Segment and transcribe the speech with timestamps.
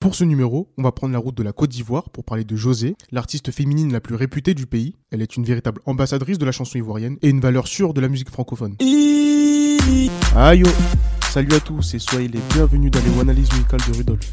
[0.00, 2.56] Pour ce numéro, on va prendre la route de la Côte d'Ivoire pour parler de
[2.56, 4.96] José, l'artiste féminine la plus réputée du pays.
[5.10, 8.08] Elle est une véritable ambassadrice de la chanson ivoirienne et une valeur sûre de la
[8.08, 8.76] musique francophone.
[10.34, 10.70] Aïe oh.
[11.30, 14.32] Salut à tous et soyez les bienvenus dans les Analyse musicales de Rudolf.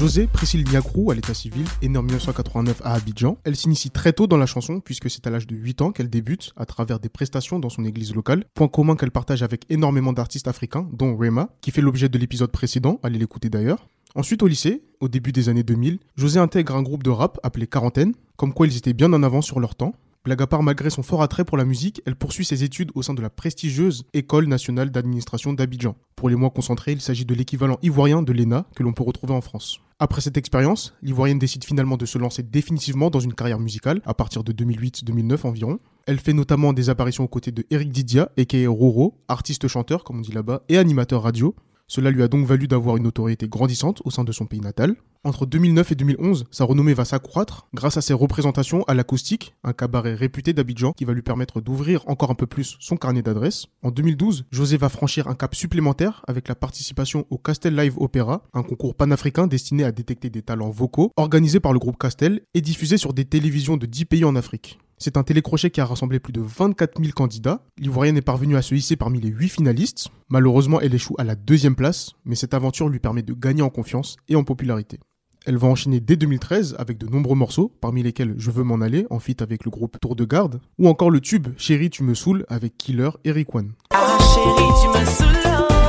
[0.00, 3.36] José Priscille Niakrou, à l'état civil, est née en 1989 à Abidjan.
[3.44, 6.08] Elle s'initie très tôt dans la chanson puisque c'est à l'âge de 8 ans qu'elle
[6.08, 8.46] débute à travers des prestations dans son église locale.
[8.54, 12.50] Point commun qu'elle partage avec énormément d'artistes africains, dont Rema, qui fait l'objet de l'épisode
[12.50, 13.90] précédent, allez l'écouter d'ailleurs.
[14.14, 17.66] Ensuite au lycée, au début des années 2000, José intègre un groupe de rap appelé
[17.66, 19.92] Quarantaine, comme quoi ils étaient bien en avance sur leur temps.
[20.24, 23.02] Blague à part, malgré son fort attrait pour la musique, elle poursuit ses études au
[23.02, 25.94] sein de la prestigieuse École nationale d'administration d'Abidjan.
[26.16, 29.34] Pour les moins concentrés, il s'agit de l'équivalent ivoirien de l'ENA que l'on peut retrouver
[29.34, 29.78] en France.
[30.02, 34.14] Après cette expérience, l'Ivoirienne décide finalement de se lancer définitivement dans une carrière musicale à
[34.14, 35.78] partir de 2008-2009 environ.
[36.06, 38.66] Elle fait notamment des apparitions aux côtés de Eric Didia, a.k.a.
[38.70, 41.54] Roro, artiste-chanteur comme on dit là-bas, et animateur radio.
[41.90, 44.94] Cela lui a donc valu d'avoir une notoriété grandissante au sein de son pays natal.
[45.24, 49.72] Entre 2009 et 2011, sa renommée va s'accroître grâce à ses représentations à l'acoustique, un
[49.72, 53.66] cabaret réputé d'Abidjan qui va lui permettre d'ouvrir encore un peu plus son carnet d'adresses.
[53.82, 58.44] En 2012, José va franchir un cap supplémentaire avec la participation au Castel Live Opera,
[58.54, 62.60] un concours panafricain destiné à détecter des talents vocaux, organisé par le groupe Castel et
[62.60, 64.78] diffusé sur des télévisions de 10 pays en Afrique.
[65.02, 67.64] C'est un télécrochet qui a rassemblé plus de 24 000 candidats.
[67.78, 70.08] L'Ivoirienne est parvenue à se hisser parmi les 8 finalistes.
[70.28, 73.70] Malheureusement, elle échoue à la deuxième place, mais cette aventure lui permet de gagner en
[73.70, 75.00] confiance et en popularité.
[75.46, 79.06] Elle va enchaîner dès 2013 avec de nombreux morceaux, parmi lesquels Je veux m'en aller,
[79.08, 82.12] en feat avec le groupe Tour de Garde, ou encore le tube Chérie tu me
[82.12, 83.72] saoules avec Killer et Rick One.
[83.94, 85.42] Ah, chérie, tu me saoules,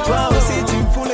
[0.05, 1.10] toi aussi tu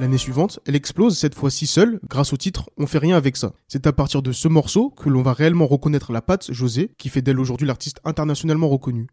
[0.00, 3.52] L'année suivante, elle explose cette fois-ci seule grâce au titre On fait rien avec ça.
[3.68, 7.08] C'est à partir de ce morceau que l'on va réellement reconnaître la patte José, qui
[7.08, 9.06] fait d'elle aujourd'hui l'artiste internationalement reconnu.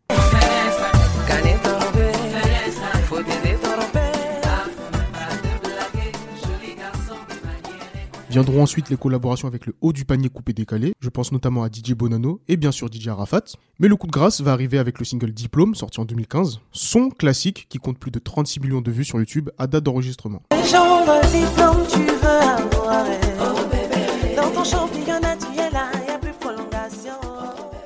[8.32, 11.68] Viendront ensuite les collaborations avec le haut du panier coupé décalé, je pense notamment à
[11.68, 13.44] DJ Bonanno et bien sûr DJ Arafat.
[13.78, 17.10] Mais le coup de grâce va arriver avec le single Diplôme, sorti en 2015, son
[17.10, 20.44] classique qui compte plus de 36 millions de vues sur YouTube à date d'enregistrement.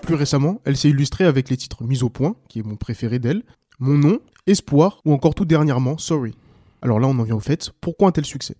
[0.04, 3.18] Plus récemment, elle s'est illustrée avec les titres Mise au point, qui est mon préféré
[3.18, 3.42] d'elle,
[3.80, 6.36] Mon nom, Espoir ou encore tout dernièrement Sorry.
[6.84, 8.56] Alors là, on en vient au fait, pourquoi un tel succès?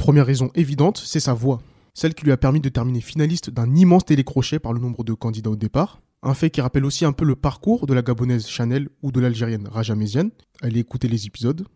[0.00, 1.60] Première raison évidente, c'est sa voix.
[1.92, 5.12] Celle qui lui a permis de terminer finaliste d'un immense télécrochet par le nombre de
[5.12, 6.00] candidats au départ.
[6.22, 9.20] Un fait qui rappelle aussi un peu le parcours de la gabonaise Chanel ou de
[9.20, 10.30] l'algérienne Raja Méziane.
[10.62, 11.66] Allez écouter les épisodes.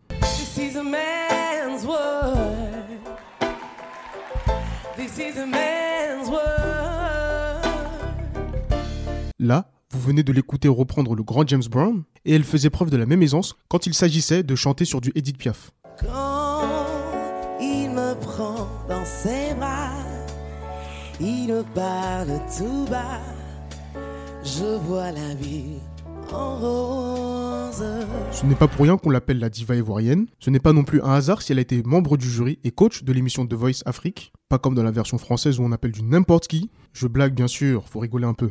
[9.37, 12.97] Là, vous venez de l'écouter reprendre le grand James Brown, et elle faisait preuve de
[12.97, 15.69] la même aisance quand il s'agissait de chanter sur du Edith Piaf
[21.19, 23.21] il parle tout bas,
[24.43, 25.79] je vois la vie
[26.31, 27.83] en rose.
[28.31, 31.01] Ce n'est pas pour rien qu'on l'appelle la diva ivoirienne, ce n'est pas non plus
[31.01, 33.81] un hasard si elle a été membre du jury et coach de l'émission The Voice
[33.85, 36.69] Afrique, pas comme dans la version française où on appelle du n'importe qui.
[36.93, 38.49] Je blague bien sûr, faut rigoler un peu.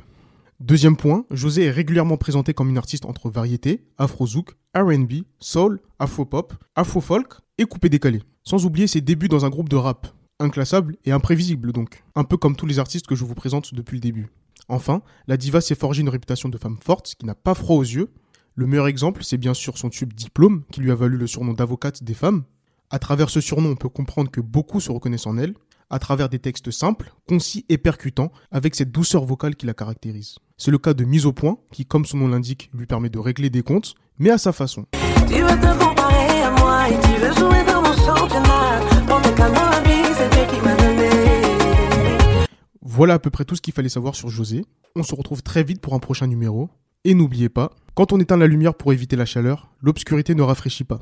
[0.61, 6.55] Deuxième point, José est régulièrement présenté comme une artiste entre variété, afro-zouk, R&B, soul, afro-pop,
[6.77, 8.23] afro-folk et coupé décalé.
[8.45, 10.07] Sans oublier ses débuts dans un groupe de rap,
[10.39, 13.97] inclassable et imprévisible donc, un peu comme tous les artistes que je vous présente depuis
[13.97, 14.29] le début.
[14.69, 17.83] Enfin, la diva s'est forgée une réputation de femme forte qui n'a pas froid aux
[17.83, 18.11] yeux.
[18.55, 21.53] Le meilleur exemple, c'est bien sûr son tube Diplôme, qui lui a valu le surnom
[21.53, 22.45] d'avocate des femmes.
[22.91, 25.55] À travers ce surnom, on peut comprendre que beaucoup se reconnaissent en elle,
[25.95, 30.35] à travers des textes simples, concis et percutants, avec cette douceur vocale qui la caractérise.
[30.57, 33.19] C'est le cas de Mise au point, qui, comme son nom l'indique, lui permet de
[33.21, 34.87] régler des comptes, mais à sa façon.
[35.29, 37.95] Tu veux te comparer à moi et tu veux jouer dans mon
[42.83, 44.65] Voilà à peu près tout ce qu'il fallait savoir sur José.
[44.97, 46.71] On se retrouve très vite pour un prochain numéro.
[47.05, 50.85] Et n'oubliez pas, quand on éteint la lumière pour éviter la chaleur, l'obscurité ne rafraîchit
[50.85, 50.99] pas.